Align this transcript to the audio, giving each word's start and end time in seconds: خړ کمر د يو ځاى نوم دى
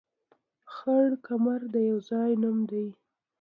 خړ 0.73 1.09
کمر 1.25 1.61
د 1.73 1.75
يو 1.89 1.97
ځاى 2.09 2.31
نوم 2.41 2.57
دى 2.71 2.85